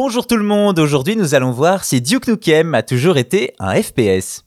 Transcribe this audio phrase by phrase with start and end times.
[0.00, 3.74] Bonjour tout le monde, aujourd'hui nous allons voir si Duke Nukem a toujours été un
[3.82, 4.44] FPS.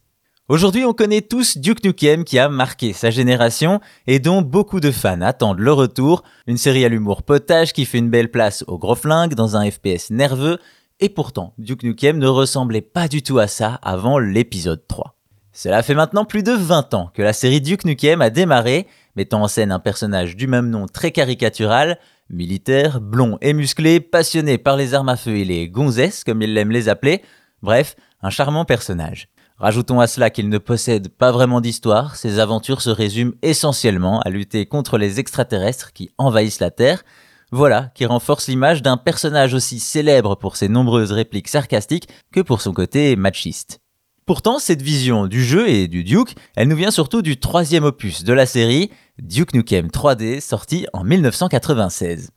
[0.48, 4.92] Aujourd'hui on connaît tous Duke Nukem qui a marqué sa génération et dont beaucoup de
[4.92, 8.78] fans attendent le retour, une série à l'humour potage qui fait une belle place au
[8.78, 10.58] gros flingue dans un FPS nerveux,
[11.02, 15.18] et pourtant Duke Nukem ne ressemblait pas du tout à ça avant l'épisode 3.
[15.52, 18.88] Cela fait maintenant plus de 20 ans que la série Duke Nukem a démarré,
[19.18, 22.00] mettant en scène un personnage du même nom très caricatural,
[22.32, 26.58] Militaire, blond et musclé, passionné par les armes à feu et les gonzesses, comme il
[26.58, 27.22] aime les appeler,
[27.62, 29.28] bref, un charmant personnage.
[29.58, 34.30] Rajoutons à cela qu'il ne possède pas vraiment d'histoire, ses aventures se résument essentiellement à
[34.30, 37.04] lutter contre les extraterrestres qui envahissent la Terre,
[37.52, 42.62] voilà qui renforce l'image d'un personnage aussi célèbre pour ses nombreuses répliques sarcastiques que pour
[42.62, 43.81] son côté machiste.
[44.32, 48.24] Pourtant, cette vision du jeu et du Duke, elle nous vient surtout du troisième opus
[48.24, 48.90] de la série,
[49.22, 52.30] Duke Nukem 3D, sorti en 1996.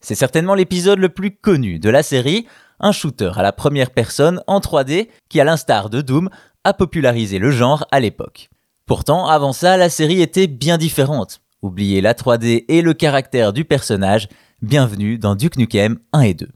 [0.00, 2.48] C'est certainement l'épisode le plus connu de la série,
[2.80, 6.30] un shooter à la première personne en 3D qui, à l'instar de Doom,
[6.64, 8.48] a popularisé le genre à l'époque.
[8.84, 11.42] Pourtant, avant ça, la série était bien différente.
[11.62, 14.26] Oubliez la 3D et le caractère du personnage,
[14.62, 16.48] bienvenue dans Duke Nukem 1 et 2.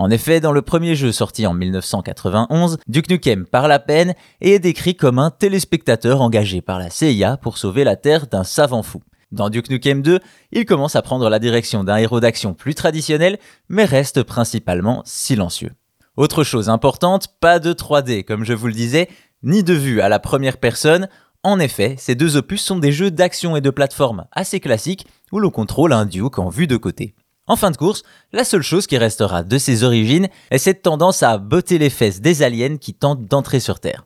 [0.00, 4.52] En effet, dans le premier jeu sorti en 1991, Duke Nukem parle à peine et
[4.52, 8.84] est décrit comme un téléspectateur engagé par la CIA pour sauver la Terre d'un savant
[8.84, 9.02] fou.
[9.32, 10.20] Dans Duke Nukem 2,
[10.52, 15.72] il commence à prendre la direction d'un héros d'action plus traditionnel, mais reste principalement silencieux.
[16.16, 19.08] Autre chose importante, pas de 3D, comme je vous le disais,
[19.42, 21.08] ni de vue à la première personne.
[21.42, 25.40] En effet, ces deux opus sont des jeux d'action et de plateforme assez classiques où
[25.40, 27.14] l'on contrôle un Duke en vue de côté.
[27.48, 31.22] En fin de course, la seule chose qui restera de ses origines est cette tendance
[31.22, 34.04] à botter les fesses des aliens qui tentent d'entrer sur Terre.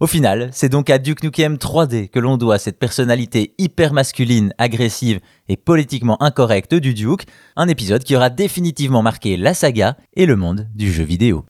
[0.00, 4.52] Au final, c'est donc à Duke Nukem 3D que l'on doit cette personnalité hyper masculine,
[4.58, 10.26] agressive et politiquement incorrecte du Duke, un épisode qui aura définitivement marqué la saga et
[10.26, 11.44] le monde du jeu vidéo.